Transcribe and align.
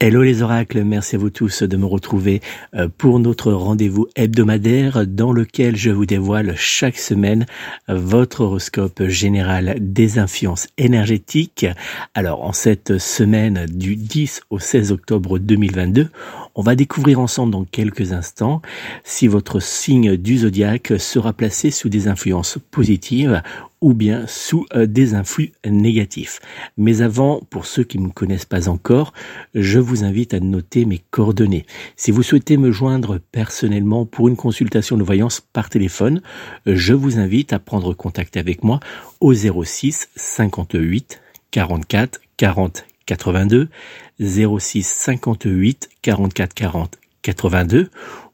Hello 0.00 0.24
les 0.24 0.42
oracles, 0.42 0.82
merci 0.82 1.14
à 1.14 1.18
vous 1.20 1.30
tous 1.30 1.62
de 1.62 1.76
me 1.76 1.86
retrouver 1.86 2.40
euh, 2.74 2.88
pour 2.98 3.20
notre 3.20 3.52
rendez-vous 3.52 4.08
hebdomadaire 4.16 5.06
dans 5.06 5.32
lequel 5.32 5.76
je 5.76 5.90
vous 5.90 6.04
dévoile 6.04 6.54
chaque 6.56 6.98
semaine 6.98 7.46
votre 7.86 8.40
horoscope 8.40 9.04
général 9.06 9.76
des 9.78 10.18
influences 10.18 10.66
énergétiques. 10.78 11.66
Alors 12.12 12.42
en 12.42 12.52
cette 12.52 12.98
semaine 12.98 13.66
du 13.66 13.94
10 13.94 14.42
au 14.50 14.58
16 14.58 14.90
octobre 14.90 15.38
2022, 15.38 16.10
on 16.54 16.62
va 16.62 16.74
découvrir 16.74 17.20
ensemble 17.20 17.52
dans 17.52 17.64
quelques 17.64 18.12
instants 18.12 18.62
si 19.02 19.26
votre 19.26 19.60
signe 19.60 20.16
du 20.16 20.38
zodiaque 20.38 20.94
sera 20.98 21.32
placé 21.32 21.70
sous 21.70 21.88
des 21.88 22.08
influences 22.08 22.58
positives 22.70 23.42
ou 23.80 23.92
bien 23.92 24.26
sous 24.26 24.64
euh, 24.74 24.86
des 24.86 25.14
influx 25.14 25.52
négatifs. 25.66 26.40
Mais 26.78 27.02
avant, 27.02 27.40
pour 27.50 27.66
ceux 27.66 27.84
qui 27.84 27.98
ne 27.98 28.06
me 28.06 28.12
connaissent 28.12 28.46
pas 28.46 28.68
encore, 28.68 29.12
je 29.54 29.78
vous 29.78 30.04
invite 30.04 30.32
à 30.32 30.40
noter 30.40 30.86
mes 30.86 31.02
coordonnées. 31.10 31.66
Si 31.96 32.10
vous 32.10 32.22
souhaitez 32.22 32.56
me 32.56 32.72
joindre 32.72 33.18
personnellement 33.30 34.06
pour 34.06 34.28
une 34.28 34.36
consultation 34.36 34.96
de 34.96 35.02
voyance 35.02 35.40
par 35.40 35.68
téléphone, 35.68 36.22
je 36.66 36.94
vous 36.94 37.18
invite 37.18 37.52
à 37.52 37.58
prendre 37.58 37.92
contact 37.92 38.38
avec 38.38 38.64
moi 38.64 38.80
au 39.20 39.34
06 39.34 40.08
58 40.16 41.20
44 41.50 42.20
40 42.36 42.93
82 43.06 43.68
06 44.20 44.82
58 44.82 45.88
44 46.02 46.54
40 46.54 46.98
82 47.22 47.90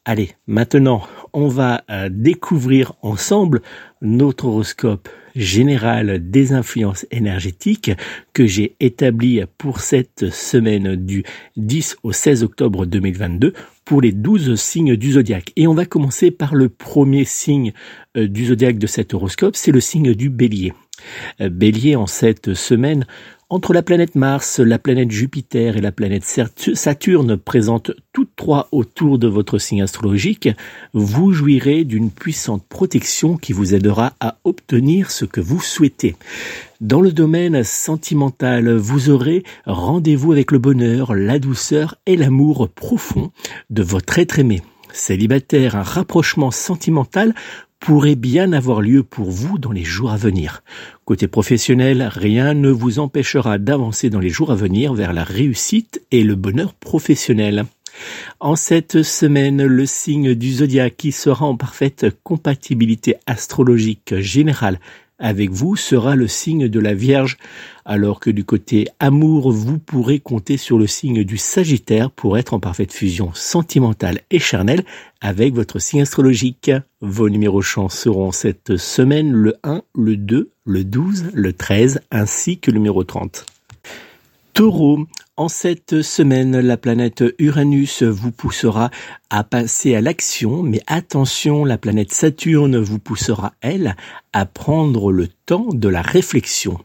Allez, 0.05 0.31
maintenant, 0.47 1.03
on 1.35 1.49
va 1.49 1.83
euh, 1.91 2.09
découvrir 2.11 2.95
ensemble 3.03 3.61
notre 4.01 4.47
horoscope 4.47 5.09
général 5.39 6.31
des 6.31 6.53
influences 6.53 7.07
énergétiques 7.11 7.93
que 8.33 8.47
j'ai 8.47 8.75
établi 8.81 9.41
pour 9.57 9.81
cette 9.81 10.31
semaine 10.31 10.97
du 10.97 11.25
10 11.57 11.97
au 12.03 12.13
16 12.13 12.43
octobre 12.43 12.85
2022 12.85 13.53
pour 13.85 14.03
les 14.03 14.13
12 14.13 14.57
signes 14.57 14.97
du 14.97 15.13
zodiaque. 15.13 15.53
Et 15.57 15.67
on 15.67 15.75
va 15.75 15.87
commencer 15.87 16.31
par 16.31 16.55
le 16.55 16.69
premier 16.69 17.25
signe 17.25 17.73
euh, 18.17 18.29
du 18.29 18.47
zodiaque 18.47 18.79
de 18.79 18.87
cet 18.87 19.15
horoscope, 19.15 19.57
c'est 19.57 19.73
le 19.73 19.81
signe 19.81 20.15
du 20.15 20.29
bélier. 20.29 20.73
Euh, 21.41 21.49
bélier 21.49 21.97
en 21.97 22.07
cette 22.07 22.55
semaine 22.55 23.07
entre 23.51 23.73
la 23.73 23.83
planète 23.83 24.15
Mars, 24.15 24.59
la 24.59 24.79
planète 24.79 25.11
Jupiter 25.11 25.77
et 25.77 25.81
la 25.81 25.93
planète 25.93 26.25
Saturne 26.75 27.37
présentes 27.39 27.93
toutes 28.13 28.37
trois 28.37 28.69
autour 28.73 29.19
de 29.19 29.27
votre 29.27 29.59
signe 29.59 29.83
astrologique, 29.83 30.51
vous 30.93 31.33
jouirez 31.33 31.85
d'une 31.85 32.11
puissante 32.11 32.65
protection 32.69 33.39
qui 33.39 33.55
vous 33.55 33.75
aidera 33.75 34.13
à 34.21 34.37
obtenir 34.45 35.11
ce 35.11 35.25
que 35.25 35.41
vous 35.41 35.63
souhaitez. 35.63 36.17
Dans 36.83 37.01
le 37.01 37.11
domaine 37.11 37.65
sentimental, 37.65 38.77
vous 38.77 39.09
aurez 39.09 39.45
rendez-vous 39.65 40.33
avec 40.33 40.53
le 40.53 40.59
bonheur, 40.59 41.15
la 41.15 41.39
douceur 41.39 41.97
et 42.05 42.17
l'amour 42.17 42.69
profond 42.69 43.33
de 43.71 43.83
votre 43.83 44.19
être 44.19 44.39
aimé. 44.39 44.61
Célibataire, 44.93 45.77
un 45.77 45.83
rapprochement 45.83 46.51
sentimental 46.51 47.35
pourrait 47.81 48.17
bien 48.17 48.53
avoir 48.53 48.81
lieu 48.81 49.03
pour 49.03 49.31
vous 49.31 49.59
dans 49.59 49.73
les 49.73 49.85
jours 49.85 50.11
à 50.11 50.17
venir. 50.17 50.63
Côté 51.05 51.29
professionnel, 51.29 52.09
rien 52.13 52.55
ne 52.55 52.71
vous 52.71 52.99
empêchera 52.99 53.59
d'avancer 53.59 54.11
dans 54.11 54.21
les 54.21 54.29
jours 54.29 54.51
à 54.51 54.57
venir 54.57 54.95
vers 54.95 55.13
la 55.13 55.25
réussite 55.25 56.03
et 56.11 56.23
le 56.23 56.35
bonheur 56.35 56.75
professionnel. 56.75 57.67
En 58.41 58.57
cette 58.57 59.03
semaine, 59.03 59.65
le 59.65 59.87
signe 59.87 60.35
du 60.35 60.53
zodiaque 60.53 60.97
qui 60.97 61.13
sera 61.13 61.47
en 61.47 61.57
parfaite 61.57 62.07
compatibilité 62.23 63.17
astrologique 63.27 64.19
générale 64.19 64.79
avec 65.19 65.51
vous 65.51 65.77
sera 65.77 66.17
le 66.17 66.29
signe 66.29 66.69
de 66.69 66.81
la 66.81 66.95
Vierge, 66.95 67.37
alors 67.85 68.21
que 68.21 68.31
du 68.31 68.45
côté 68.45 68.89
amour, 69.01 69.51
vous 69.51 69.79
pourrez 69.79 70.21
compter 70.21 70.57
sur 70.57 70.79
le 70.79 70.87
signe 70.87 71.25
du 71.25 71.39
Sagittaire 71.39 72.11
pour 72.11 72.39
être 72.39 72.55
en 72.55 72.61
parfaite 72.61 72.93
fusion 72.93 73.31
sentimentale 73.35 74.21
et 74.31 74.39
charnelle 74.39 74.85
avec 75.21 75.55
votre 75.55 75.79
signe 75.79 76.03
astrologique. 76.03 76.71
Vos 77.01 77.29
numéros 77.29 77.63
chance 77.63 77.99
seront 77.99 78.33
cette 78.33 78.77
semaine 78.77 79.33
le 79.33 79.57
1, 79.65 79.83
le 79.95 80.17
2, 80.17 80.51
le 80.65 80.85
12, 80.85 81.31
le 81.33 81.53
13 81.53 82.01
ainsi 82.11 82.59
que 82.59 82.71
le 82.71 82.79
numéro 82.79 83.05
30. 83.05 83.47
Taureau, 84.59 85.07
en 85.37 85.47
cette 85.47 86.03
semaine, 86.03 86.59
la 86.59 86.77
planète 86.77 87.23
Uranus 87.39 88.03
vous 88.03 88.33
poussera 88.33 88.91
à 89.31 89.45
passer 89.45 89.95
à 89.95 90.01
l'action, 90.01 90.65
mais 90.65 90.81
attention, 90.89 91.65
la 91.65 91.79
planète 91.79 92.13
Saturne 92.13 92.77
vous 92.77 92.99
poussera, 92.99 93.53
elle, 93.61 93.95
à 94.33 94.47
prendre 94.47 95.13
le 95.13 95.29
temps 95.29 95.69
de 95.73 95.89
la 95.89 96.03
réflexion. 96.03 96.77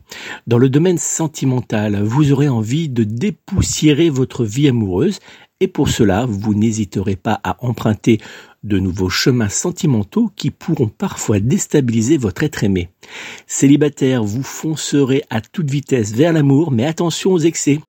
Dans 0.45 0.59
le 0.59 0.69
domaine 0.69 0.99
sentimental, 0.99 1.99
vous 2.03 2.31
aurez 2.31 2.47
envie 2.47 2.89
de 2.89 3.03
dépoussiérer 3.03 4.11
votre 4.11 4.45
vie 4.45 4.67
amoureuse, 4.67 5.17
et 5.59 5.67
pour 5.67 5.89
cela, 5.89 6.27
vous 6.29 6.53
n'hésiterez 6.53 7.15
pas 7.15 7.39
à 7.43 7.57
emprunter 7.65 8.19
de 8.63 8.80
nouveaux 8.80 9.10
chemins 9.10 9.50
sentimentaux 9.50 10.31
qui 10.36 10.51
pourront 10.51 10.88
parfois 10.89 11.39
déstabiliser 11.39 12.18
votre 12.18 12.44
être 12.44 12.63
aimé. 12.63 12.89
Célibataire, 13.48 14.24
vous 14.24 14.44
foncerez 14.44 15.24
à 15.30 15.42
toute 15.42 15.69
vitesse 15.69 16.13
vers 16.13 16.33
l'amour, 16.33 16.71
mais 16.71 16.86
attention 16.86 17.33
aux 17.33 17.39
excès. 17.39 17.80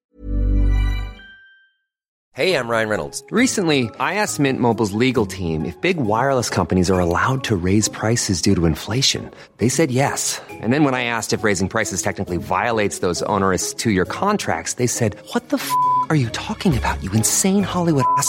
Hey, 2.36 2.56
I'm 2.56 2.68
Ryan 2.68 2.88
Reynolds. 2.88 3.22
Recently, 3.30 3.88
I 4.00 4.14
asked 4.14 4.40
Mint 4.40 4.58
Mobile's 4.58 4.92
legal 4.92 5.24
team 5.24 5.64
if 5.64 5.80
big 5.80 5.98
wireless 5.98 6.50
companies 6.50 6.90
are 6.90 6.98
allowed 6.98 7.44
to 7.44 7.54
raise 7.54 7.88
prices 7.88 8.42
due 8.42 8.56
to 8.56 8.66
inflation. 8.66 9.30
They 9.58 9.68
said 9.68 9.92
yes. 9.92 10.40
And 10.50 10.72
then 10.72 10.82
when 10.82 10.94
I 10.94 11.04
asked 11.04 11.32
if 11.32 11.44
raising 11.44 11.68
prices 11.68 12.02
technically 12.02 12.38
violates 12.38 12.98
those 12.98 13.22
onerous 13.28 13.72
two-year 13.72 14.04
contracts, 14.04 14.74
they 14.74 14.88
said, 14.88 15.14
"What 15.32 15.50
the 15.50 15.58
f*** 15.58 15.70
are 16.10 16.16
you 16.16 16.28
talking 16.30 16.76
about? 16.76 17.00
You 17.04 17.12
insane 17.12 17.62
Hollywood 17.62 18.04
ass." 18.18 18.28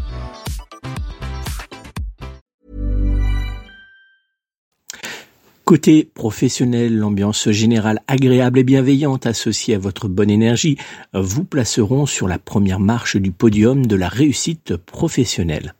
Côté 5.71 6.03
professionnel, 6.03 6.97
l'ambiance 6.97 7.49
générale 7.49 8.01
agréable 8.09 8.59
et 8.59 8.63
bienveillante 8.65 9.25
associée 9.25 9.73
à 9.73 9.79
votre 9.79 10.09
bonne 10.09 10.29
énergie 10.29 10.77
vous 11.13 11.45
placeront 11.45 12.05
sur 12.05 12.27
la 12.27 12.39
première 12.39 12.81
marche 12.81 13.15
du 13.15 13.31
podium 13.31 13.85
de 13.85 13.95
la 13.95 14.09
réussite 14.09 14.75
professionnelle. 14.75 15.73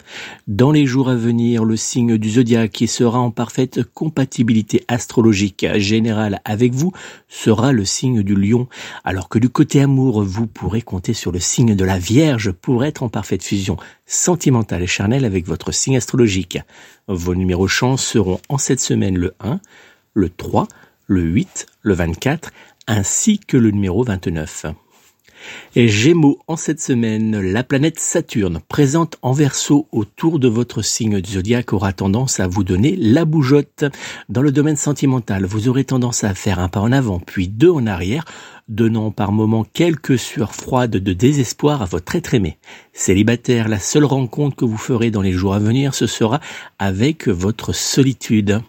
Dans 0.47 0.71
les 0.71 0.85
jours 0.85 1.09
à 1.09 1.15
venir, 1.15 1.65
le 1.65 1.75
signe 1.75 2.17
du 2.17 2.29
zodiaque 2.29 2.71
qui 2.71 2.87
sera 2.87 3.19
en 3.19 3.31
parfaite 3.31 3.83
compatibilité 3.83 4.85
astrologique 4.87 5.65
générale 5.75 6.39
avec 6.45 6.73
vous 6.73 6.93
sera 7.27 7.73
le 7.73 7.83
signe 7.83 8.23
du 8.23 8.35
lion, 8.35 8.69
alors 9.03 9.27
que 9.27 9.39
du 9.39 9.49
côté 9.49 9.81
amour, 9.81 10.23
vous 10.23 10.47
pourrez 10.47 10.81
compter 10.81 11.11
sur 11.13 11.33
le 11.33 11.39
signe 11.41 11.75
de 11.75 11.83
la 11.83 11.99
Vierge 11.99 12.53
pour 12.53 12.85
être 12.85 13.03
en 13.03 13.09
parfaite 13.09 13.43
fusion 13.43 13.75
sentimentale 14.11 14.83
et 14.83 14.87
charnelle 14.87 15.25
avec 15.25 15.47
votre 15.47 15.71
signe 15.71 15.97
astrologique. 15.97 16.59
Vos 17.07 17.33
numéros 17.33 17.67
chance 17.67 18.03
seront 18.05 18.39
en 18.49 18.57
cette 18.57 18.81
semaine 18.81 19.17
le 19.17 19.33
1, 19.39 19.59
le 20.13 20.29
3, 20.29 20.67
le 21.07 21.21
8, 21.21 21.65
le 21.81 21.93
24, 21.93 22.51
ainsi 22.87 23.39
que 23.39 23.57
le 23.57 23.71
numéro 23.71 24.03
29. 24.03 24.65
Et 25.75 25.87
Gémeaux, 25.87 26.39
en 26.47 26.55
cette 26.55 26.81
semaine, 26.81 27.39
la 27.39 27.63
planète 27.63 27.99
Saturne, 27.99 28.59
présente 28.67 29.17
en 29.21 29.31
verso 29.31 29.87
autour 29.91 30.39
de 30.39 30.47
votre 30.47 30.81
signe 30.81 31.23
zodiaque, 31.23 31.73
aura 31.73 31.93
tendance 31.93 32.39
à 32.39 32.47
vous 32.47 32.63
donner 32.63 32.95
la 32.95 33.25
bougeotte. 33.25 33.85
Dans 34.29 34.41
le 34.41 34.51
domaine 34.51 34.75
sentimental, 34.75 35.45
vous 35.45 35.67
aurez 35.67 35.85
tendance 35.85 36.23
à 36.23 36.35
faire 36.35 36.59
un 36.59 36.67
pas 36.67 36.81
en 36.81 36.91
avant, 36.91 37.19
puis 37.19 37.47
deux 37.47 37.71
en 37.71 37.87
arrière, 37.87 38.25
donnant 38.67 39.11
par 39.11 39.31
moments 39.31 39.63
quelques 39.63 40.17
sueurs 40.17 40.55
froides 40.55 40.91
de 40.91 41.13
désespoir 41.13 41.81
à 41.81 41.85
votre 41.85 42.15
être 42.15 42.33
aimé. 42.33 42.57
Célibataire, 42.93 43.67
la 43.67 43.79
seule 43.79 44.05
rencontre 44.05 44.55
que 44.55 44.65
vous 44.65 44.77
ferez 44.77 45.11
dans 45.11 45.21
les 45.21 45.33
jours 45.33 45.53
à 45.53 45.59
venir, 45.59 45.93
ce 45.93 46.07
sera 46.07 46.39
avec 46.79 47.27
votre 47.27 47.73
solitude. 47.73 48.61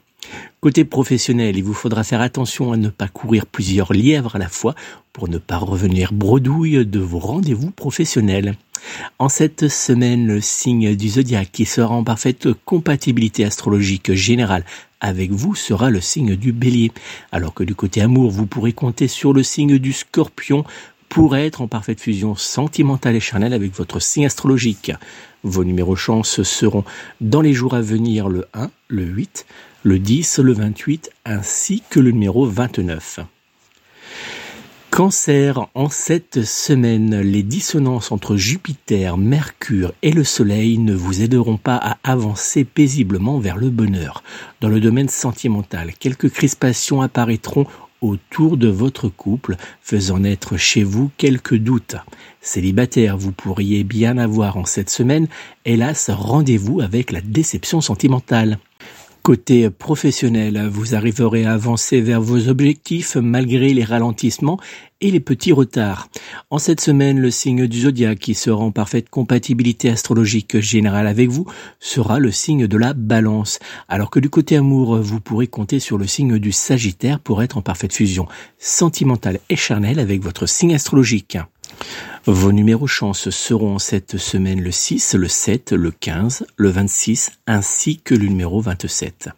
Côté 0.63 0.85
professionnel, 0.85 1.57
il 1.57 1.65
vous 1.65 1.75
faudra 1.75 2.05
faire 2.05 2.21
attention 2.21 2.71
à 2.71 2.77
ne 2.77 2.89
pas 2.89 3.09
courir 3.09 3.47
plusieurs 3.47 3.93
lièvres 3.93 4.37
à 4.37 4.39
la 4.39 4.49
fois 4.49 4.77
pour 5.13 5.29
ne 5.29 5.39
pas 5.39 5.57
revenir 5.57 6.13
bredouille 6.13 6.87
de 6.87 7.01
vos 7.01 7.19
rendez-vous 7.19 7.73
professionnels. 7.73 8.55
En 9.19 9.29
cette 9.29 9.67
semaine, 9.67 10.29
le 10.29 10.41
signe 10.41 10.95
du 10.95 11.09
zodiaque 11.09 11.51
qui 11.51 11.65
sera 11.65 11.93
en 11.93 12.05
parfaite 12.05 12.47
compatibilité 12.65 13.45
astrologique 13.45 14.13
générale 14.13 14.65
avec 15.01 15.33
vous 15.33 15.57
sera 15.57 15.91
le 15.91 16.01
signe 16.01 16.37
du 16.37 16.53
bélier, 16.53 16.93
alors 17.33 17.55
que 17.55 17.65
du 17.65 17.75
côté 17.75 18.01
amour, 18.01 18.31
vous 18.31 18.47
pourrez 18.47 18.73
compter 18.73 19.09
sur 19.09 19.33
le 19.33 19.43
signe 19.43 19.79
du 19.79 19.93
scorpion 19.93 20.65
pour 21.13 21.37
être 21.37 21.61
en 21.61 21.69
parfaite 21.69 22.01
fusion 22.01 22.37
sentimentale 22.37 23.17
et 23.17 23.21
charnelle 23.21 23.53
avec 23.53 23.77
votre 23.77 24.01
signe 24.01 24.25
astrologique. 24.25 24.93
Vos 25.43 25.63
numéros 25.63 25.95
chance 25.95 26.43
seront 26.43 26.85
dans 27.21 27.43
les 27.43 27.53
jours 27.53 27.75
à 27.75 27.83
venir 27.83 28.31
le 28.31 28.47
1, 28.55 28.71
le 28.89 29.03
8, 29.05 29.45
le 29.83 29.99
10, 29.99 30.39
le 30.39 30.55
28 30.55 31.11
ainsi 31.27 31.83
que 31.91 32.01
le 32.01 32.13
numéro 32.13 32.47
29. 32.47 33.21
Cancer, 34.91 35.69
en 35.75 35.91
cette 35.91 36.45
semaine, 36.45 37.21
les 37.21 37.43
dissonances 37.43 38.11
entre 38.11 38.37
Jupiter, 38.37 39.19
Mercure 39.19 39.93
et 40.01 40.13
le 40.13 40.25
Soleil 40.25 40.79
ne 40.79 40.95
vous 40.95 41.21
aideront 41.21 41.59
pas 41.59 41.77
à 41.77 41.99
avancer 42.05 42.65
paisiblement 42.65 43.39
vers 43.39 43.59
le 43.59 43.69
bonheur. 43.69 44.23
Dans 44.63 44.69
le 44.69 44.81
domaine 44.81 45.11
sentimental, 45.11 45.93
quelques 45.99 46.31
crispations 46.31 47.03
apparaîtront 47.03 47.67
autour 48.03 48.59
de 48.59 48.69
votre 48.69 49.09
couple, 49.09 49.57
faisant 49.81 50.19
naître 50.19 50.59
chez 50.59 50.85
vous 50.85 51.11
quelques 51.17 51.57
doutes. 51.57 51.97
Célibataire, 52.41 53.17
vous 53.17 53.33
pourriez 53.33 53.85
bien 53.85 54.19
avoir 54.19 54.57
en 54.59 54.67
cette 54.67 54.91
semaine, 54.91 55.29
hélas, 55.65 56.11
rendez-vous 56.11 56.81
avec 56.81 57.13
la 57.13 57.21
déception 57.21 57.81
sentimentale. 57.81 58.59
Côté 59.23 59.71
professionnel, 59.71 60.69
vous 60.69 60.97
arriverez 60.97 61.45
à 61.45 61.53
avancer 61.53 62.01
vers 62.01 62.21
vos 62.21 62.49
objectifs 62.49 63.15
malgré 63.15 63.73
les 63.73 63.85
ralentissements 63.85 64.59
et 65.03 65.11
les 65.11 65.21
petits 65.21 65.53
retards. 65.53 66.09
En 66.49 66.59
cette 66.59 66.81
semaine, 66.81 67.21
le 67.21 67.31
signe 67.31 67.67
du 67.67 67.83
zodiaque 67.83 68.21
qui 68.21 68.35
sera 68.35 68.65
en 68.65 68.71
parfaite 68.71 69.11
compatibilité 69.11 69.91
astrologique 69.91 70.61
générale 70.61 71.07
avec 71.07 71.29
vous 71.29 71.47
sera 71.81 72.19
le 72.19 72.31
signe 72.31 72.67
de 72.67 72.77
la 72.79 72.95
balance, 72.95 73.59
alors 73.89 74.11
que 74.11 74.21
du 74.21 74.31
côté 74.31 74.57
amour, 74.57 74.97
vous 74.97 75.21
pourrez 75.21 75.49
compter 75.49 75.81
sur 75.81 75.99
le 75.99 76.07
signe 76.07 76.39
du 76.39 76.53
sagittaire 76.53 77.21
pour 77.21 77.43
être 77.43 77.59
en 77.59 77.63
parfaite 77.63 77.93
fusion 77.93 78.27
sentimentale 78.59 79.41
et 79.51 79.57
charnelle 79.57 79.99
avec 79.99 80.23
votre 80.23 80.47
signe 80.47 80.75
astrologique. 80.75 81.37
Vos 82.27 82.53
numéros 82.53 82.87
chance 82.87 83.31
seront 83.31 83.79
cette 83.79 84.17
semaine 84.17 84.61
le 84.61 84.71
6, 84.71 85.15
le 85.15 85.29
7, 85.29 85.73
le 85.73 85.91
15, 85.91 86.47
le 86.57 86.69
26 86.69 87.33
ainsi 87.47 87.99
que 87.99 88.15
le 88.15 88.27
numéro 88.27 88.61
27. 88.61 89.31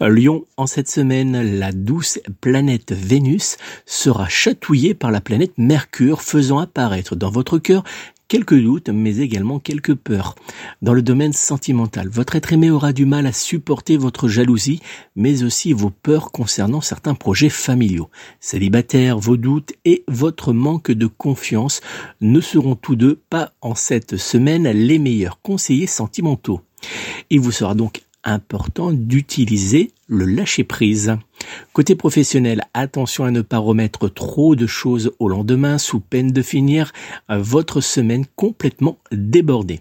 Lion, 0.00 0.44
en 0.56 0.66
cette 0.66 0.88
semaine, 0.88 1.58
la 1.58 1.72
douce 1.72 2.18
planète 2.40 2.92
Vénus 2.92 3.56
sera 3.86 4.28
chatouillée 4.28 4.94
par 4.94 5.10
la 5.10 5.20
planète 5.20 5.52
Mercure, 5.58 6.22
faisant 6.22 6.58
apparaître 6.58 7.16
dans 7.16 7.30
votre 7.30 7.58
cœur 7.58 7.84
quelques 8.32 8.58
doutes, 8.58 8.88
mais 8.88 9.18
également 9.18 9.58
quelques 9.58 9.94
peurs. 9.94 10.36
Dans 10.80 10.94
le 10.94 11.02
domaine 11.02 11.34
sentimental, 11.34 12.08
votre 12.08 12.34
être 12.34 12.54
aimé 12.54 12.70
aura 12.70 12.94
du 12.94 13.04
mal 13.04 13.26
à 13.26 13.32
supporter 13.32 13.98
votre 13.98 14.26
jalousie, 14.26 14.80
mais 15.16 15.42
aussi 15.42 15.74
vos 15.74 15.90
peurs 15.90 16.32
concernant 16.32 16.80
certains 16.80 17.14
projets 17.14 17.50
familiaux. 17.50 18.08
Célibataire, 18.40 19.18
vos 19.18 19.36
doutes 19.36 19.74
et 19.84 20.02
votre 20.08 20.54
manque 20.54 20.90
de 20.90 21.06
confiance 21.06 21.82
ne 22.22 22.40
seront 22.40 22.74
tous 22.74 22.96
deux 22.96 23.20
pas 23.28 23.52
en 23.60 23.74
cette 23.74 24.16
semaine 24.16 24.66
les 24.66 24.98
meilleurs 24.98 25.42
conseillers 25.42 25.86
sentimentaux. 25.86 26.62
Il 27.28 27.40
vous 27.40 27.52
sera 27.52 27.74
donc 27.74 28.00
important 28.24 28.92
d'utiliser 28.92 29.90
le 30.06 30.24
lâcher-prise. 30.24 31.16
Côté 31.72 31.94
professionnel, 31.94 32.62
attention 32.74 33.24
à 33.24 33.30
ne 33.30 33.40
pas 33.40 33.58
remettre 33.58 34.08
trop 34.08 34.54
de 34.56 34.66
choses 34.66 35.12
au 35.18 35.28
lendemain 35.28 35.78
sous 35.78 36.00
peine 36.00 36.30
de 36.30 36.42
finir 36.42 36.92
votre 37.28 37.80
semaine 37.80 38.24
complètement 38.36 38.98
débordée. 39.10 39.80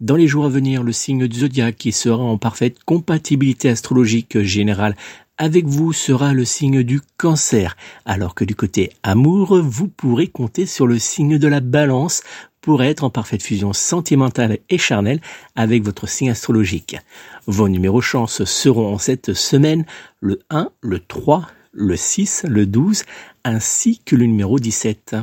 Dans 0.00 0.16
les 0.16 0.28
jours 0.28 0.44
à 0.44 0.50
venir, 0.50 0.82
le 0.82 0.92
signe 0.92 1.26
du 1.26 1.40
zodiaque 1.40 1.76
qui 1.76 1.92
sera 1.92 2.22
en 2.22 2.38
parfaite 2.38 2.84
compatibilité 2.84 3.70
astrologique 3.70 4.40
générale 4.40 4.94
avec 5.38 5.66
vous 5.66 5.92
sera 5.92 6.32
le 6.32 6.44
signe 6.44 6.82
du 6.82 7.00
cancer, 7.16 7.76
alors 8.04 8.34
que 8.34 8.44
du 8.44 8.54
côté 8.54 8.92
amour, 9.02 9.60
vous 9.60 9.88
pourrez 9.88 10.28
compter 10.28 10.66
sur 10.66 10.86
le 10.86 10.98
signe 10.98 11.38
de 11.38 11.48
la 11.48 11.60
balance 11.60 12.22
pour 12.60 12.82
être 12.82 13.04
en 13.04 13.10
parfaite 13.10 13.42
fusion 13.42 13.72
sentimentale 13.72 14.58
et 14.70 14.78
charnelle 14.78 15.20
avec 15.54 15.82
votre 15.82 16.08
signe 16.08 16.30
astrologique. 16.30 16.96
Vos 17.46 17.68
numéros 17.68 18.00
chance 18.00 18.44
seront 18.44 18.94
en 18.94 18.98
cette 18.98 19.34
semaine 19.34 19.84
le 20.20 20.40
1, 20.50 20.70
le 20.80 21.00
3, 21.00 21.46
le 21.72 21.96
6, 21.96 22.46
le 22.48 22.66
12 22.66 23.02
ainsi 23.44 24.00
que 24.04 24.16
le 24.16 24.26
numéro 24.26 24.58
17. 24.58 25.16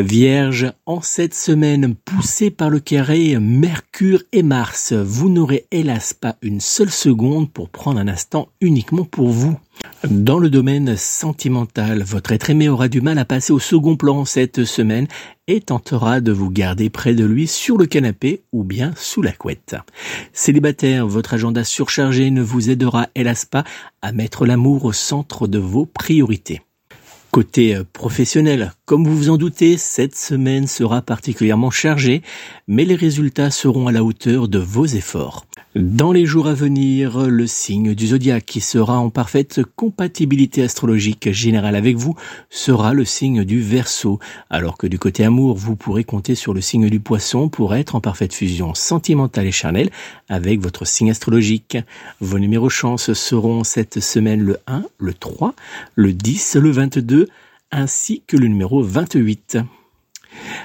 Vierge, 0.00 0.72
en 0.86 1.02
cette 1.02 1.34
semaine 1.34 1.94
poussée 1.94 2.50
par 2.50 2.70
le 2.70 2.80
carré 2.80 3.38
Mercure 3.38 4.22
et 4.32 4.42
Mars, 4.42 4.94
vous 4.94 5.28
n'aurez 5.28 5.66
hélas 5.70 6.14
pas 6.14 6.36
une 6.40 6.60
seule 6.60 6.90
seconde 6.90 7.52
pour 7.52 7.68
prendre 7.68 8.00
un 8.00 8.08
instant 8.08 8.48
uniquement 8.62 9.04
pour 9.04 9.28
vous. 9.28 9.54
Dans 10.08 10.38
le 10.38 10.48
domaine 10.48 10.96
sentimental, 10.96 12.02
votre 12.04 12.32
être 12.32 12.48
aimé 12.48 12.70
aura 12.70 12.88
du 12.88 13.02
mal 13.02 13.18
à 13.18 13.26
passer 13.26 13.52
au 13.52 13.58
second 13.58 13.96
plan 13.96 14.24
cette 14.24 14.64
semaine 14.64 15.08
et 15.46 15.60
tentera 15.60 16.22
de 16.22 16.32
vous 16.32 16.50
garder 16.50 16.88
près 16.88 17.12
de 17.12 17.26
lui 17.26 17.46
sur 17.46 17.76
le 17.76 17.84
canapé 17.84 18.44
ou 18.50 18.64
bien 18.64 18.92
sous 18.96 19.20
la 19.20 19.32
couette. 19.32 19.76
Célibataire, 20.32 21.06
votre 21.06 21.34
agenda 21.34 21.64
surchargé 21.64 22.30
ne 22.30 22.40
vous 22.40 22.70
aidera 22.70 23.08
hélas 23.14 23.44
pas 23.44 23.64
à 24.00 24.12
mettre 24.12 24.46
l'amour 24.46 24.86
au 24.86 24.92
centre 24.92 25.46
de 25.46 25.58
vos 25.58 25.84
priorités. 25.84 26.62
Côté 27.32 27.74
euh, 27.74 27.82
professionnel, 27.90 28.74
comme 28.84 29.06
vous 29.06 29.16
vous 29.16 29.30
en 29.30 29.38
doutez, 29.38 29.78
cette 29.78 30.14
semaine 30.14 30.66
sera 30.66 31.00
particulièrement 31.00 31.70
chargée, 31.70 32.20
mais 32.68 32.84
les 32.84 32.94
résultats 32.94 33.50
seront 33.50 33.86
à 33.86 33.92
la 33.92 34.04
hauteur 34.04 34.48
de 34.48 34.58
vos 34.58 34.84
efforts. 34.84 35.46
Dans 35.74 36.12
les 36.12 36.26
jours 36.26 36.48
à 36.48 36.52
venir, 36.52 37.30
le 37.30 37.46
signe 37.46 37.94
du 37.94 38.08
zodiaque 38.08 38.44
qui 38.44 38.60
sera 38.60 38.98
en 38.98 39.08
parfaite 39.08 39.62
compatibilité 39.74 40.62
astrologique 40.62 41.32
générale 41.32 41.76
avec 41.76 41.96
vous 41.96 42.14
sera 42.50 42.92
le 42.92 43.06
signe 43.06 43.42
du 43.42 43.62
Verseau, 43.62 44.18
alors 44.50 44.76
que 44.76 44.86
du 44.86 44.98
côté 44.98 45.24
amour, 45.24 45.56
vous 45.56 45.74
pourrez 45.74 46.04
compter 46.04 46.34
sur 46.34 46.52
le 46.52 46.60
signe 46.60 46.90
du 46.90 47.00
Poisson 47.00 47.48
pour 47.48 47.74
être 47.74 47.94
en 47.94 48.02
parfaite 48.02 48.34
fusion 48.34 48.74
sentimentale 48.74 49.46
et 49.46 49.52
charnelle 49.52 49.88
avec 50.28 50.60
votre 50.60 50.84
signe 50.84 51.10
astrologique. 51.10 51.78
Vos 52.20 52.38
numéros 52.38 52.68
chance 52.68 53.14
seront 53.14 53.64
cette 53.64 54.00
semaine 54.00 54.42
le 54.42 54.58
1, 54.66 54.84
le 54.98 55.14
3, 55.14 55.54
le 55.94 56.12
10, 56.12 56.56
le 56.56 56.70
22 56.70 57.28
ainsi 57.70 58.22
que 58.26 58.36
le 58.36 58.48
numéro 58.48 58.82
28. 58.82 59.56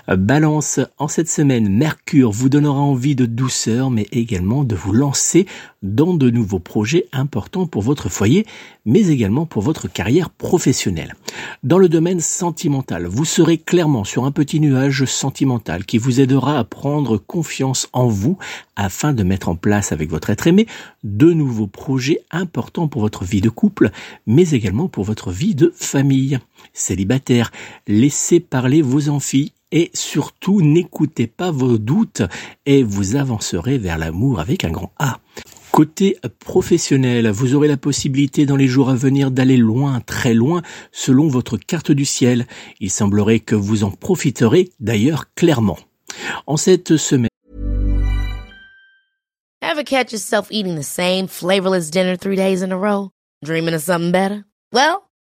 Balance, 0.07 0.79
en 0.97 1.07
cette 1.07 1.29
semaine, 1.29 1.69
Mercure 1.69 2.31
vous 2.31 2.49
donnera 2.49 2.79
envie 2.79 3.15
de 3.15 3.25
douceur, 3.25 3.89
mais 3.89 4.07
également 4.11 4.63
de 4.63 4.75
vous 4.75 4.93
lancer 4.93 5.45
dans 5.83 6.13
de 6.13 6.29
nouveaux 6.29 6.59
projets 6.59 7.07
importants 7.11 7.67
pour 7.67 7.81
votre 7.81 8.09
foyer, 8.09 8.45
mais 8.85 9.07
également 9.07 9.45
pour 9.45 9.61
votre 9.61 9.87
carrière 9.87 10.29
professionnelle. 10.29 11.15
Dans 11.63 11.77
le 11.77 11.89
domaine 11.89 12.19
sentimental, 12.19 13.05
vous 13.05 13.25
serez 13.25 13.57
clairement 13.57 14.03
sur 14.03 14.25
un 14.25 14.31
petit 14.31 14.59
nuage 14.59 15.05
sentimental 15.05 15.85
qui 15.85 15.97
vous 15.97 16.21
aidera 16.21 16.57
à 16.57 16.63
prendre 16.63 17.17
confiance 17.17 17.89
en 17.93 18.07
vous 18.07 18.37
afin 18.75 19.13
de 19.13 19.23
mettre 19.23 19.49
en 19.49 19.55
place 19.55 19.91
avec 19.91 20.09
votre 20.09 20.29
être 20.29 20.47
aimé 20.47 20.67
de 21.03 21.33
nouveaux 21.33 21.67
projets 21.67 22.21
importants 22.31 22.87
pour 22.87 23.01
votre 23.01 23.25
vie 23.25 23.41
de 23.41 23.49
couple, 23.49 23.91
mais 24.25 24.51
également 24.51 24.87
pour 24.87 25.03
votre 25.03 25.31
vie 25.31 25.55
de 25.55 25.73
famille. 25.75 26.39
Célibataire, 26.73 27.51
laissez 27.87 28.39
parler 28.39 28.81
vos 28.81 29.09
amphis 29.09 29.53
et 29.71 29.91
surtout 29.93 30.61
n'écoutez 30.61 31.27
pas 31.27 31.51
vos 31.51 31.77
doutes 31.77 32.23
et 32.65 32.83
vous 32.83 33.15
avancerez 33.15 33.77
vers 33.77 33.97
l'amour 33.97 34.39
avec 34.39 34.63
un 34.63 34.71
grand 34.71 34.91
A. 34.99 35.19
Côté 35.71 36.17
professionnel, 36.39 37.29
vous 37.29 37.53
aurez 37.53 37.67
la 37.67 37.77
possibilité 37.77 38.45
dans 38.45 38.55
les 38.55 38.67
jours 38.67 38.89
à 38.89 38.95
venir 38.95 39.29
d'aller 39.29 39.57
loin, 39.57 39.99
très 39.99 40.33
loin, 40.33 40.61
selon 40.91 41.27
votre 41.27 41.57
carte 41.57 41.91
du 41.91 42.05
ciel. 42.05 42.47
Il 42.79 42.89
semblerait 42.89 43.39
que 43.39 43.55
vous 43.55 43.83
en 43.83 43.91
profiterez 43.91 44.69
d'ailleurs 44.79 45.33
clairement. 45.35 45.77
En 46.47 46.57
cette 46.57 46.97
semaine. 46.97 47.29
Ever 49.61 49.83
catch 49.83 50.11
yourself 50.11 50.47
eating 50.49 50.75
the 50.75 50.83
same 50.83 51.27
flavorless 51.27 51.91
dinner 51.91 52.17
three 52.17 52.35
days 52.35 52.63
in 52.63 52.71
a 52.71 52.77
row? 52.77 53.11
Dreaming 53.43 53.75
of 53.75 53.81
something 53.81 54.11
better? 54.11 54.45
Well, 54.73 55.06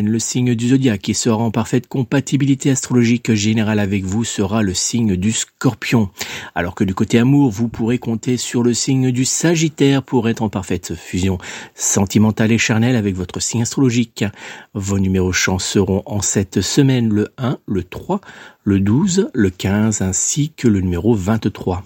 Le 0.00 0.20
signe 0.20 0.54
du 0.54 0.68
zodiaque 0.68 1.02
qui 1.02 1.14
sera 1.14 1.42
en 1.42 1.50
parfaite 1.50 1.88
compatibilité 1.88 2.70
astrologique 2.70 3.34
générale 3.34 3.80
avec 3.80 4.04
vous 4.04 4.22
sera 4.22 4.62
le 4.62 4.72
signe 4.72 5.16
du 5.16 5.32
scorpion. 5.32 6.10
Alors 6.54 6.76
que 6.76 6.84
du 6.84 6.94
côté 6.94 7.18
amour, 7.18 7.50
vous 7.50 7.66
pourrez 7.66 7.98
compter 7.98 8.36
sur 8.36 8.62
le 8.62 8.74
signe 8.74 9.10
du 9.10 9.24
sagittaire 9.24 10.04
pour 10.04 10.28
être 10.28 10.42
en 10.42 10.48
parfaite 10.48 10.94
fusion 10.94 11.38
sentimentale 11.74 12.52
et 12.52 12.58
charnelle 12.58 12.94
avec 12.94 13.16
votre 13.16 13.40
signe 13.40 13.62
astrologique. 13.62 14.24
Vos 14.72 15.00
numéros 15.00 15.32
chance 15.32 15.64
seront 15.64 16.04
en 16.06 16.22
cette 16.22 16.60
semaine 16.60 17.08
le 17.12 17.28
1, 17.36 17.58
le 17.66 17.82
3, 17.82 18.20
le 18.62 18.78
12, 18.78 19.30
le 19.34 19.50
15 19.50 20.02
ainsi 20.02 20.52
que 20.56 20.68
le 20.68 20.80
numéro 20.80 21.14
23. 21.14 21.82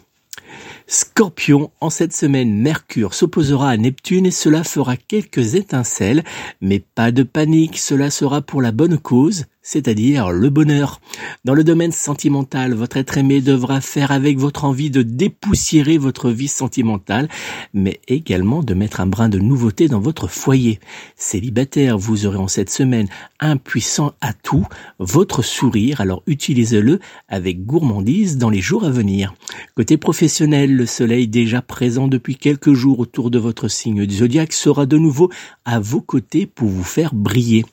Scorpion, 0.87 1.71
en 1.81 1.91
cette 1.91 2.13
semaine, 2.13 2.55
Mercure 2.55 3.15
s'opposera 3.15 3.71
à 3.71 3.77
Neptune 3.77 4.27
et 4.27 4.31
cela 4.31 4.65
fera 4.65 4.97
quelques 4.97 5.55
étincelles, 5.55 6.25
mais 6.61 6.81
pas 6.81 7.13
de 7.13 7.23
panique, 7.23 7.79
cela 7.79 8.11
sera 8.11 8.43
pour 8.43 8.63
la 8.63 8.73
bonne 8.73 8.99
cause, 8.99 9.47
c'est-à-dire 9.63 10.31
le 10.33 10.51
bonheur. 10.51 11.01
Dans 11.45 11.55
le 11.55 11.65
domaine 11.65 11.93
sentimental, 11.93 12.75
votre 12.75 12.97
être 12.97 13.17
aimé 13.17 13.41
devra 13.41 13.81
faire 13.81 14.11
avec 14.11 14.39
votre 14.39 14.65
envie 14.65 14.91
de 14.91 15.03
dépoussiérer 15.03 15.99
votre 15.99 16.31
vie 16.31 16.49
sentimentale, 16.49 17.29
mais 17.73 18.01
également 18.09 18.63
de 18.63 18.75
mettre 18.75 19.01
un 19.01 19.07
brin 19.07 19.29
de 19.29 19.39
nouveauté 19.39 19.89
dans 19.89 20.01
votre 20.01 20.29
foyer. 20.29 20.81
Célibataire, 21.17 21.97
vous 21.97 22.27
aurez 22.27 22.39
en 22.39 22.49
cette 22.49 22.71
semaine 22.71 23.09
un 23.41 23.57
puissant 23.57 24.13
atout, 24.21 24.67
votre 24.99 25.43
sourire, 25.43 26.01
alors 26.01 26.23
utilisez-le 26.27 26.99
avec 27.29 27.65
gourmandise 27.65 28.39
dans 28.39 28.51
les 28.51 28.61
jours 28.61 28.85
à 28.85 28.91
venir. 28.91 29.35
Côté 29.77 29.97
professionnel, 29.97 30.75
le 30.75 30.87
soleil 30.87 31.29
déjà 31.29 31.63
présent 31.63 32.09
depuis 32.09 32.37
quelques 32.37 32.73
jours 32.73 32.99
autour 32.99 33.31
de 33.31 33.39
votre 33.39 33.69
signe 33.69 34.07
du 34.07 34.17
zodiaque 34.17 34.53
sera 34.53 34.87
de 34.87 34.99
nouveau 34.99 35.31
à 35.65 35.79
vos 35.79 36.01
côtés 36.01 36.47
pour 36.47 36.69
vous 36.69 36.85
faire 36.85 37.15
briller. 37.15 37.65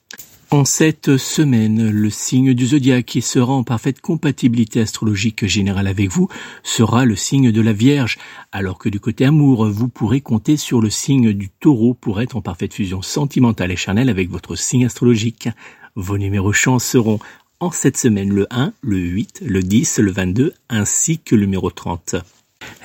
En 0.51 0.65
cette 0.65 1.18
semaine, 1.18 1.91
le 1.91 2.10
signe 2.10 2.56
du 2.56 2.65
zodiaque 2.65 3.06
qui 3.06 3.22
sera 3.22 3.53
en 3.53 3.63
parfaite 3.63 4.01
compatibilité 4.01 4.82
astrologique 4.82 5.46
générale 5.46 5.86
avec 5.86 6.10
vous 6.10 6.27
sera 6.63 7.06
le 7.06 7.15
signe 7.15 7.51
de 7.51 7.62
la 7.62 7.72
Vierge, 7.72 8.18
alors 8.51 8.79
que 8.79 8.89
du 8.89 9.00
côté 9.00 9.25
amour, 9.25 9.68
vous 9.70 9.89
pourrez 9.89 10.22
compter 10.22 10.58
sur 10.58 10.82
le 10.82 10.89
signe 10.89 11.34
du 11.34 11.50
taureau 11.50 11.94
pour 11.94 12.20
être 12.20 12.36
en 12.36 12.41
parfaite 12.41 12.74
fusion 12.74 13.03
sentimentale 13.03 13.72
et 13.72 13.75
charnelle 13.75 14.10
avec 14.10 14.32
votre 14.32 14.56
signe 14.56 14.88
astrologique. 14.88 15.50
Vos 15.94 16.18
numéros 16.18 16.51
chance 16.51 16.84
seront 16.84 17.20
en 17.60 17.70
cette 17.70 17.98
semaine 17.98 18.29
le 18.29 18.48
1, 18.50 18.74
le 18.82 18.98
8, 18.98 19.44
le 19.46 19.62
10, 19.62 20.00
le 20.00 20.12
22 20.12 20.53
ainsi 20.70 21.20
que 21.20 21.36
le 21.36 21.41
numéro 21.41 21.70
30. 21.70 22.15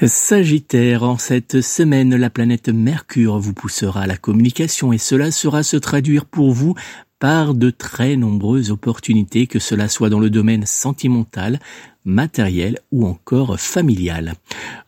Sagittaire, 0.07 1.03
en 1.03 1.17
cette 1.17 1.63
semaine, 1.63 2.15
la 2.15 2.29
planète 2.29 2.69
Mercure 2.69 3.39
vous 3.39 3.55
poussera 3.55 4.03
à 4.03 4.07
la 4.07 4.19
communication 4.19 4.93
et 4.93 4.99
cela 4.99 5.31
sera 5.31 5.63
se 5.63 5.79
traduire 5.79 6.27
pour 6.27 6.53
vous 6.53 6.75
par 7.25 7.55
de 7.55 7.71
très 7.71 8.17
nombreuses 8.17 8.71
opportunités, 8.71 9.47
que 9.47 9.59
cela 9.59 9.89
soit 9.89 10.11
dans 10.11 10.19
le 10.19 10.29
domaine 10.29 10.67
sentimental, 10.67 11.59
matériel 12.05 12.79
ou 12.93 13.07
encore 13.07 13.59
familial. 13.59 14.35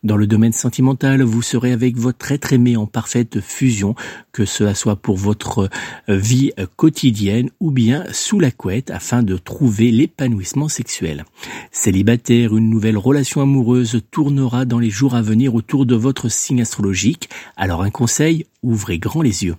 Dans 0.03 0.17
le 0.17 0.27
domaine 0.27 0.53
sentimental, 0.53 1.23
vous 1.23 1.41
serez 1.41 1.71
avec 1.71 1.97
votre 1.97 2.31
être 2.31 2.53
aimé 2.53 2.77
en 2.77 2.85
parfaite 2.85 3.41
fusion, 3.41 3.95
que 4.33 4.45
cela 4.45 4.75
soit 4.75 4.97
pour 4.97 5.17
votre 5.17 5.67
vie 6.07 6.51
quotidienne 6.75 7.49
ou 7.59 7.71
bien 7.71 8.03
sous 8.11 8.39
la 8.39 8.51
couette 8.51 8.91
afin 8.91 9.23
de 9.23 9.35
trouver 9.35 9.89
l'épanouissement 9.89 10.67
sexuel. 10.67 11.25
Célibataire, 11.71 12.55
une 12.55 12.69
nouvelle 12.69 12.99
relation 12.99 13.41
amoureuse 13.41 13.99
tournera 14.11 14.65
dans 14.65 14.77
les 14.77 14.91
jours 14.91 15.15
à 15.15 15.23
venir 15.23 15.55
autour 15.55 15.87
de 15.87 15.95
votre 15.95 16.29
signe 16.29 16.61
astrologique. 16.61 17.31
Alors 17.55 17.81
un 17.81 17.89
conseil, 17.89 18.45
ouvrez 18.61 18.99
grand 18.99 19.23
les 19.23 19.43
yeux. 19.43 19.55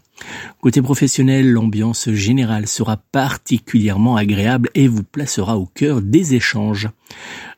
Côté 0.61 0.83
professionnel, 0.83 1.51
l'ambiance 1.51 2.11
générale 2.11 2.67
sera 2.67 2.97
particulièrement 2.97 4.17
agréable 4.17 4.71
et 4.75 4.89
vous 4.89 5.05
placera 5.05 5.59
au 5.59 5.67
cœur 5.67 6.03
des 6.03 6.35
échanges. 6.35 6.89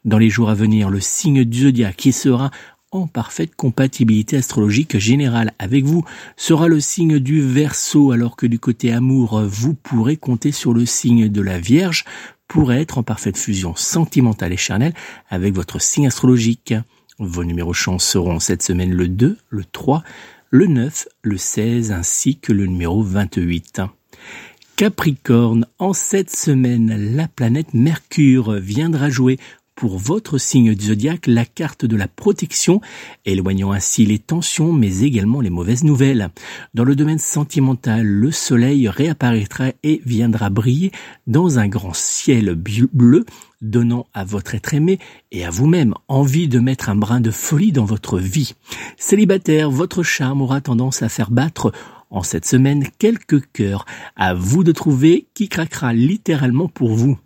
Dans 0.04 0.18
les 0.18 0.30
jours 0.30 0.50
à 0.50 0.54
venir, 0.54 0.90
le 0.90 1.00
signe 1.00 1.44
du 1.44 1.60
zodiaque 1.62 1.96
qui 1.96 2.12
sera 2.12 2.50
en 2.92 3.06
parfaite 3.06 3.54
compatibilité 3.54 4.36
astrologique 4.36 4.98
générale 4.98 5.52
avec 5.58 5.84
vous 5.84 6.04
sera 6.36 6.66
le 6.66 6.80
signe 6.80 7.18
du 7.20 7.40
Verseau 7.40 8.10
alors 8.10 8.36
que 8.36 8.46
du 8.46 8.58
côté 8.58 8.92
amour, 8.92 9.40
vous 9.44 9.74
pourrez 9.74 10.16
compter 10.16 10.50
sur 10.50 10.72
le 10.72 10.86
signe 10.86 11.28
de 11.28 11.40
la 11.40 11.58
Vierge 11.58 12.04
pour 12.48 12.72
être 12.72 12.98
en 12.98 13.04
parfaite 13.04 13.38
fusion 13.38 13.76
sentimentale 13.76 14.52
et 14.52 14.56
charnelle 14.56 14.94
avec 15.28 15.54
votre 15.54 15.80
signe 15.80 16.08
astrologique. 16.08 16.74
Vos 17.20 17.44
numéros 17.44 17.74
chance 17.74 18.04
seront 18.04 18.40
cette 18.40 18.62
semaine 18.62 18.92
le 18.92 19.06
2, 19.06 19.36
le 19.50 19.64
3, 19.64 20.02
le 20.52 20.66
9, 20.66 21.06
le 21.22 21.36
16 21.36 21.92
ainsi 21.92 22.36
que 22.36 22.52
le 22.52 22.66
numéro 22.66 23.04
28. 23.04 23.82
Capricorne, 24.74 25.64
en 25.78 25.92
cette 25.92 26.34
semaine, 26.34 27.14
la 27.14 27.28
planète 27.28 27.72
Mercure 27.72 28.54
viendra 28.54 29.10
jouer 29.10 29.38
pour 29.80 29.96
votre 29.96 30.36
signe 30.36 30.74
du 30.74 30.88
zodiaque 30.88 31.26
la 31.26 31.46
carte 31.46 31.86
de 31.86 31.96
la 31.96 32.06
protection, 32.06 32.82
éloignant 33.24 33.72
ainsi 33.72 34.04
les 34.04 34.18
tensions 34.18 34.74
mais 34.74 35.00
également 35.00 35.40
les 35.40 35.48
mauvaises 35.48 35.84
nouvelles. 35.84 36.28
Dans 36.74 36.84
le 36.84 36.94
domaine 36.94 37.18
sentimental, 37.18 38.04
le 38.06 38.30
soleil 38.30 38.90
réapparaîtra 38.90 39.68
et 39.82 40.02
viendra 40.04 40.50
briller 40.50 40.92
dans 41.26 41.58
un 41.58 41.66
grand 41.66 41.94
ciel 41.94 42.54
bleu 42.56 43.24
donnant 43.62 44.06
à 44.12 44.26
votre 44.26 44.54
être 44.54 44.74
aimé 44.74 44.98
et 45.32 45.46
à 45.46 45.50
vous-même 45.50 45.94
envie 46.08 46.46
de 46.46 46.60
mettre 46.60 46.90
un 46.90 46.96
brin 46.96 47.22
de 47.22 47.30
folie 47.30 47.72
dans 47.72 47.86
votre 47.86 48.18
vie. 48.18 48.56
Célibataire, 48.98 49.70
votre 49.70 50.02
charme 50.02 50.42
aura 50.42 50.60
tendance 50.60 51.00
à 51.00 51.08
faire 51.08 51.30
battre 51.30 51.72
en 52.10 52.22
cette 52.22 52.46
semaine 52.46 52.86
quelques 52.98 53.50
cœurs. 53.52 53.86
À 54.16 54.34
vous 54.34 54.62
de 54.62 54.72
trouver 54.72 55.28
qui 55.32 55.48
craquera 55.48 55.94
littéralement 55.94 56.68
pour 56.68 56.94
vous. 56.94 57.18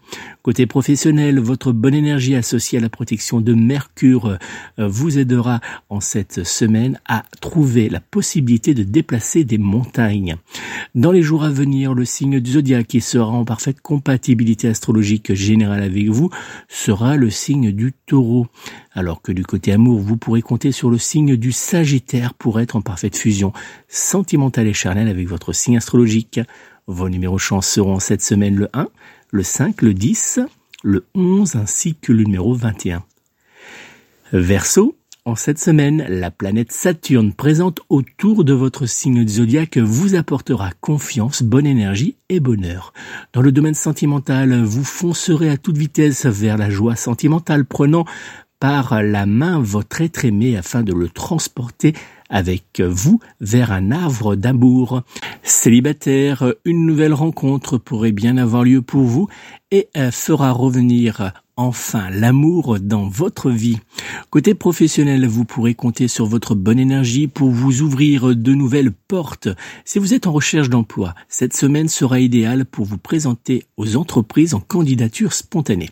Côté 0.42 0.66
professionnel, 0.66 1.40
votre 1.40 1.72
bonne 1.72 1.94
énergie 1.94 2.34
associée 2.34 2.78
à 2.78 2.82
la 2.82 2.90
protection 2.90 3.40
de 3.40 3.54
Mercure 3.54 4.38
euh, 4.78 4.88
vous 4.88 5.18
aidera 5.18 5.60
en 5.88 6.00
cette 6.00 6.44
semaine 6.44 7.00
à 7.08 7.24
trouver 7.40 7.88
la 7.88 8.00
possibilité 8.00 8.74
de 8.74 8.82
déplacer 8.82 9.44
des 9.44 9.58
montagnes. 9.58 10.36
Dans 10.94 11.12
les 11.12 11.22
jours 11.22 11.44
à 11.44 11.50
venir, 11.50 11.94
le 11.94 12.04
signe 12.04 12.40
du 12.40 12.52
zodiaque 12.52 12.88
qui 12.88 13.00
sera 13.00 13.30
en 13.30 13.44
parfaite 13.44 13.80
compatibilité 13.80 14.68
astrologique 14.68 15.34
générale 15.34 15.82
avec 15.82 16.08
vous 16.08 16.30
sera 16.68 17.16
le 17.16 17.30
signe 17.30 17.72
du 17.72 17.92
taureau. 18.06 18.46
Alors 18.92 19.22
que 19.22 19.32
du 19.32 19.44
côté 19.44 19.72
amour, 19.72 19.98
vous 20.00 20.16
pourrez 20.16 20.42
compter 20.42 20.72
sur 20.72 20.90
le 20.90 20.98
signe 20.98 21.36
du 21.36 21.52
Sagittaire 21.52 22.34
pour 22.34 22.60
être 22.60 22.76
en 22.76 22.80
parfaite 22.80 23.16
fusion 23.16 23.52
sentimentale 23.88 24.68
et 24.68 24.72
charnelle 24.72 25.08
avec 25.08 25.26
votre 25.26 25.52
signe 25.52 25.76
astrologique. 25.76 26.40
Vos 26.86 27.08
numéros 27.08 27.38
chance 27.38 27.66
seront 27.66 27.98
cette 27.98 28.22
semaine 28.22 28.56
le 28.56 28.68
1, 28.74 28.88
le 29.34 29.42
5, 29.42 29.82
le 29.82 29.94
10, 29.94 30.38
le 30.84 31.06
11 31.16 31.56
ainsi 31.56 31.96
que 31.96 32.12
le 32.12 32.22
numéro 32.22 32.54
21. 32.54 33.02
Verseau, 34.32 34.96
en 35.24 35.34
cette 35.34 35.58
semaine, 35.58 36.06
la 36.08 36.30
planète 36.30 36.70
Saturne 36.70 37.32
présente 37.32 37.80
autour 37.88 38.44
de 38.44 38.52
votre 38.52 38.86
signe 38.86 39.26
zodiaque 39.26 39.76
vous 39.78 40.14
apportera 40.14 40.70
confiance, 40.80 41.42
bonne 41.42 41.66
énergie 41.66 42.14
et 42.28 42.38
bonheur. 42.38 42.92
Dans 43.32 43.42
le 43.42 43.50
domaine 43.50 43.74
sentimental, 43.74 44.62
vous 44.62 44.84
foncerez 44.84 45.50
à 45.50 45.56
toute 45.56 45.78
vitesse 45.78 46.26
vers 46.26 46.56
la 46.56 46.70
joie 46.70 46.94
sentimentale, 46.94 47.64
prenant 47.64 48.04
par 48.60 49.02
la 49.02 49.26
main 49.26 49.58
votre 49.58 50.00
être 50.00 50.24
aimé 50.24 50.56
afin 50.56 50.84
de 50.84 50.94
le 50.94 51.08
transporter 51.08 51.92
avec 52.30 52.80
vous 52.80 53.20
vers 53.40 53.72
un 53.72 53.90
arbre 53.90 54.36
d'amour. 54.36 55.02
Célibataire, 55.42 56.54
une 56.64 56.86
nouvelle 56.86 57.14
rencontre 57.14 57.78
pourrait 57.78 58.12
bien 58.12 58.36
avoir 58.36 58.64
lieu 58.64 58.82
pour 58.82 59.02
vous 59.02 59.28
et 59.70 59.88
fera 60.10 60.52
revenir 60.52 61.32
enfin 61.56 62.10
l'amour 62.10 62.78
dans 62.80 63.08
votre 63.08 63.50
vie. 63.50 63.78
Côté 64.30 64.54
professionnel, 64.54 65.26
vous 65.26 65.44
pourrez 65.44 65.74
compter 65.74 66.08
sur 66.08 66.26
votre 66.26 66.54
bonne 66.54 66.78
énergie 66.78 67.28
pour 67.28 67.50
vous 67.50 67.82
ouvrir 67.82 68.34
de 68.34 68.54
nouvelles 68.54 68.92
portes. 68.92 69.48
Si 69.84 69.98
vous 69.98 70.14
êtes 70.14 70.26
en 70.26 70.32
recherche 70.32 70.68
d'emploi, 70.68 71.14
cette 71.28 71.56
semaine 71.56 71.88
sera 71.88 72.20
idéale 72.20 72.64
pour 72.64 72.84
vous 72.84 72.98
présenter 72.98 73.64
aux 73.76 73.96
entreprises 73.96 74.54
en 74.54 74.60
candidature 74.60 75.32
spontanée. 75.32 75.90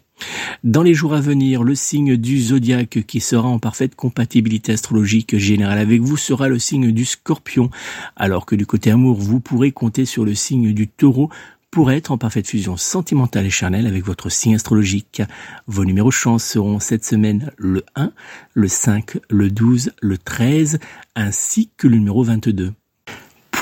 Dans 0.64 0.82
les 0.82 0.94
jours 0.94 1.14
à 1.14 1.20
venir, 1.20 1.62
le 1.62 1.74
signe 1.74 2.16
du 2.16 2.40
zodiaque 2.40 3.04
qui 3.06 3.20
sera 3.20 3.48
en 3.48 3.58
parfaite 3.58 3.94
compatibilité 3.94 4.72
astrologique 4.72 5.37
générale 5.37 5.78
avec 5.78 6.00
vous 6.00 6.16
sera 6.16 6.48
le 6.48 6.58
signe 6.58 6.92
du 6.92 7.04
scorpion, 7.04 7.70
alors 8.16 8.46
que 8.46 8.54
du 8.54 8.66
côté 8.66 8.90
amour, 8.90 9.18
vous 9.18 9.40
pourrez 9.40 9.72
compter 9.72 10.04
sur 10.04 10.24
le 10.24 10.35
signe 10.35 10.72
du 10.72 10.88
taureau 10.88 11.30
pour 11.72 11.90
être 11.90 12.12
en 12.12 12.18
parfaite 12.18 12.46
fusion 12.46 12.76
sentimentale 12.76 13.46
et 13.46 13.50
charnelle 13.50 13.87
avec 13.87 14.04
votre 14.04 14.28
signe 14.28 14.54
astrologique. 14.54 15.22
Vos 15.66 15.87
numéros 15.87 16.11
chance 16.11 16.44
seront 16.44 16.78
cette 16.80 17.04
semaine 17.04 17.50
le 17.56 17.82
1, 17.96 18.12
le 18.52 18.68
5, 18.68 19.18
le 19.30 19.50
12, 19.50 19.92
le 20.02 20.18
13 20.18 20.78
ainsi 21.16 21.70
que 21.78 21.88
le 21.88 21.96
numéro 21.96 22.22
22. 22.22 22.74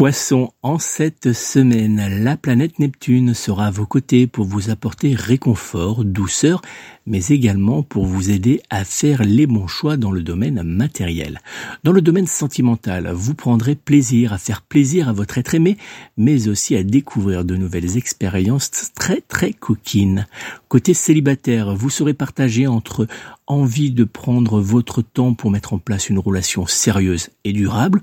Poisson, 0.01 0.51
en 0.63 0.79
cette 0.79 1.35
semaine, 1.35 2.25
la 2.25 2.39
planète 2.39 2.79
Neptune 2.79 3.35
sera 3.35 3.67
à 3.67 3.71
vos 3.71 3.85
côtés 3.85 4.27
pour 4.27 4.47
vous 4.47 4.71
apporter 4.71 5.15
réconfort, 5.15 6.07
douceur, 6.07 6.63
mais 7.05 7.27
également 7.27 7.83
pour 7.83 8.07
vous 8.07 8.31
aider 8.31 8.63
à 8.71 8.85
faire 8.85 9.23
les 9.23 9.47
bons 9.47 9.67
choix 9.67 9.99
dans 9.99 10.11
le 10.11 10.23
domaine 10.23 10.63
matériel. 10.63 11.43
Dans 11.85 11.93
le 11.93 12.01
domaine 12.01 12.27
sentimental, 12.27 13.11
vous 13.13 13.35
prendrez 13.35 13.75
plaisir 13.75 14.33
à 14.33 14.39
faire 14.39 14.63
plaisir 14.63 15.11
à 15.11 15.13
votre 15.13 15.37
être 15.37 15.55
aimé, 15.55 15.77
mais 16.17 16.49
aussi 16.49 16.77
à 16.77 16.83
découvrir 16.83 17.45
de 17.45 17.57
nouvelles 17.57 17.99
expériences 17.99 18.93
très 18.95 19.21
très 19.21 19.53
coquines. 19.53 20.27
Côté 20.69 20.95
célibataire, 20.95 21.77
vous 21.77 21.91
serez 21.91 22.15
partagé 22.15 22.67
entre 22.67 23.07
envie 23.47 23.91
de 23.91 24.05
prendre 24.05 24.61
votre 24.61 25.03
temps 25.03 25.35
pour 25.35 25.51
mettre 25.51 25.75
en 25.75 25.79
place 25.79 26.09
une 26.09 26.21
relation 26.21 26.67
sérieuse 26.67 27.31
et 27.45 27.53
durable, 27.53 28.01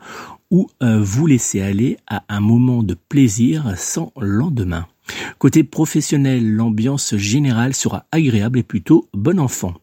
ou 0.51 0.67
euh, 0.81 0.99
vous 1.01 1.27
laisser 1.27 1.61
aller 1.61 1.97
à 2.07 2.23
un 2.29 2.39
moment 2.39 2.83
de 2.83 2.95
plaisir 3.09 3.73
sans 3.77 4.11
lendemain. 4.19 4.87
Côté 5.37 5.63
professionnel, 5.63 6.53
l'ambiance 6.53 7.15
générale 7.15 7.73
sera 7.73 8.05
agréable 8.11 8.59
et 8.59 8.63
plutôt 8.63 9.07
bon 9.13 9.39
enfant. 9.39 9.73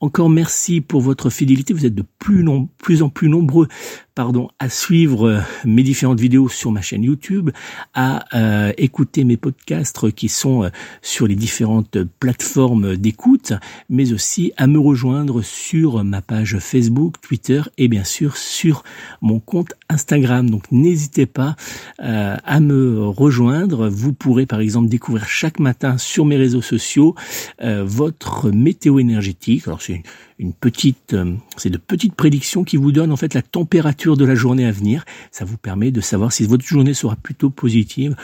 Encore 0.03 0.29
merci 0.29 0.81
pour 0.81 0.99
votre 0.99 1.29
fidélité. 1.29 1.73
Vous 1.73 1.85
êtes 1.85 1.95
de 1.95 2.03
plus, 2.19 2.45
en 2.45 3.09
plus 3.09 3.29
nombreux 3.29 3.69
pardon, 4.15 4.49
à 4.59 4.69
suivre 4.69 5.27
euh, 5.27 5.39
mes 5.65 5.83
différentes 5.83 6.19
vidéos 6.19 6.49
sur 6.49 6.71
ma 6.71 6.81
chaîne 6.81 7.03
YouTube, 7.03 7.49
à 7.93 8.25
euh, 8.37 8.71
écouter 8.77 9.23
mes 9.23 9.37
podcasts 9.37 10.11
qui 10.11 10.29
sont 10.29 10.63
euh, 10.63 10.69
sur 11.01 11.27
les 11.27 11.35
différentes 11.35 11.97
plateformes 12.19 12.95
d'écoute, 12.95 13.53
mais 13.89 14.13
aussi 14.13 14.53
à 14.57 14.67
me 14.67 14.79
rejoindre 14.79 15.41
sur 15.41 16.03
ma 16.03 16.21
page 16.21 16.57
Facebook, 16.59 17.15
Twitter 17.21 17.61
et 17.77 17.87
bien 17.87 18.03
sûr 18.03 18.37
sur 18.37 18.83
mon 19.21 19.39
compte 19.39 19.73
Instagram. 19.89 20.49
Donc 20.49 20.71
n'hésitez 20.71 21.25
pas 21.25 21.55
à 21.99 22.59
me 22.59 23.07
rejoindre. 23.07 23.89
Vous 23.89 24.13
pourrez 24.13 24.45
par 24.45 24.59
exemple 24.59 24.89
découvrir 24.89 25.27
chaque 25.27 25.59
matin 25.59 25.97
sur 25.97 26.25
mes 26.25 26.37
réseaux 26.37 26.61
sociaux 26.61 27.15
votre 27.61 28.51
météo 28.51 28.99
énergétique. 28.99 29.67
Alors 29.67 29.81
c'est 29.81 30.03
une 30.43 30.53
petite, 30.53 31.13
euh, 31.13 31.35
c'est 31.55 31.69
de 31.69 31.77
petites 31.77 32.15
prédictions 32.15 32.63
qui 32.63 32.75
vous 32.75 32.91
donnent 32.91 33.11
en 33.11 33.17
fait 33.17 33.33
la 33.33 33.41
température 33.41 34.02
de 34.11 34.25
la 34.25 34.35
journée 34.35 34.65
à 34.65 34.71
venir. 34.71 35.05
Ça 35.31 35.45
vous 35.45 35.57
permet 35.57 35.91
de 35.91 36.01
savoir 36.01 36.31
si 36.31 36.45
votre 36.45 36.65
journée 36.65 36.93
sera 36.93 37.15
plutôt 37.15 37.49
positive 37.49 38.15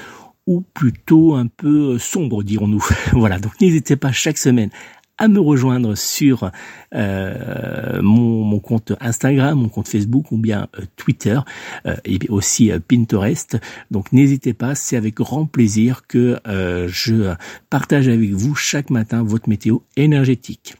ou 0.46 0.62
plutôt 0.62 1.36
un 1.36 1.48
peu 1.48 1.94
euh, 1.94 2.00
sombre, 2.00 2.44
dirons-nous. 2.44 2.86
voilà, 3.14 3.40
donc 3.40 3.60
n'hésitez 3.62 3.96
pas 3.96 4.12
chaque 4.12 4.38
semaine 4.38 4.70
à 5.18 5.28
me 5.28 5.40
rejoindre 5.40 5.96
sur 5.96 6.50
euh, 6.96 8.02
mon, 8.02 8.60
compte 8.60 8.94
Instagram, 9.02 9.60
mon 9.60 9.68
compte 9.68 9.90
Facebook 9.90 10.32
ou 10.32 10.38
bien 10.38 10.70
Twitter 10.96 11.38
et 12.06 12.20
aussi 12.30 12.72
Pinterest. 12.88 13.60
Donc 13.92 14.14
n'hésitez 14.14 14.54
pas, 14.54 14.76
c'est 14.76 14.96
avec 14.96 15.16
grand 15.16 15.46
plaisir 15.46 16.08
que 16.08 16.40
je 16.88 17.34
partage 17.70 18.08
avec 18.08 18.32
vous 18.32 18.56
chaque 18.56 18.90
matin 18.90 19.22
votre 19.22 19.50
météo 19.50 19.80
énergétique. 19.98 20.76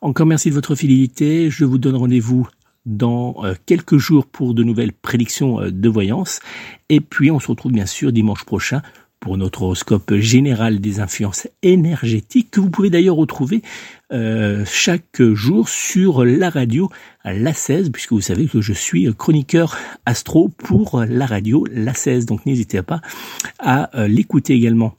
Encore 0.00 0.26
merci 0.26 0.50
de 0.50 0.54
votre 0.54 0.74
fidélité. 0.74 1.50
Je 1.50 1.64
vous 1.64 1.78
donne 1.78 1.96
rendez-vous 1.96 2.46
dans 2.88 3.36
euh, 3.44 3.54
quelques 3.66 3.98
jours 3.98 4.26
pour 4.26 4.54
de 4.54 4.64
nouvelles 4.64 4.92
prédictions 4.92 5.60
euh, 5.60 5.70
de 5.70 5.88
voyance. 5.88 6.40
Et 6.88 7.00
puis 7.00 7.30
on 7.30 7.38
se 7.38 7.48
retrouve 7.48 7.72
bien 7.72 7.86
sûr 7.86 8.12
dimanche 8.12 8.44
prochain 8.44 8.82
pour 9.20 9.36
notre 9.36 9.62
horoscope 9.62 10.14
général 10.14 10.80
des 10.80 11.00
influences 11.00 11.48
énergétiques 11.62 12.50
que 12.50 12.60
vous 12.60 12.70
pouvez 12.70 12.90
d'ailleurs 12.90 13.16
retrouver 13.16 13.62
euh, 14.12 14.64
chaque 14.66 15.22
jour 15.22 15.68
sur 15.68 16.24
la 16.24 16.50
radio 16.50 16.88
La 17.24 17.52
16 17.52 17.90
puisque 17.90 18.12
vous 18.12 18.20
savez 18.20 18.46
que 18.46 18.60
je 18.60 18.72
suis 18.72 19.12
chroniqueur 19.14 19.76
astro 20.06 20.48
pour 20.48 21.04
la 21.08 21.26
radio 21.26 21.64
La 21.70 21.94
16 21.94 22.26
donc 22.26 22.46
n'hésitez 22.46 22.82
pas 22.82 23.00
à 23.58 23.90
l'écouter 24.06 24.54
également. 24.54 24.94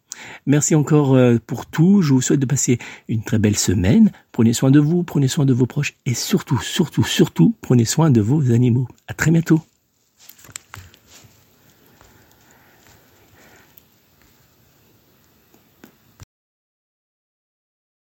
Merci 0.45 0.75
encore 0.75 1.15
euh, 1.15 1.37
pour 1.45 1.65
tout. 1.65 2.01
Je 2.01 2.13
vous 2.13 2.21
souhaite 2.21 2.39
de 2.39 2.45
passer 2.45 2.79
une 3.07 3.23
très 3.23 3.39
belle 3.39 3.57
semaine. 3.57 4.11
Prenez 4.31 4.53
soin 4.53 4.71
de 4.71 4.79
vous, 4.79 5.03
prenez 5.03 5.27
soin 5.27 5.45
de 5.45 5.53
vos 5.53 5.65
proches 5.65 5.95
et 6.05 6.13
surtout, 6.13 6.59
surtout, 6.59 7.03
surtout, 7.03 7.55
prenez 7.61 7.85
soin 7.85 8.09
de 8.09 8.21
vos 8.21 8.51
animaux. 8.51 8.87
À 9.07 9.13
très 9.13 9.31
bientôt. 9.31 9.61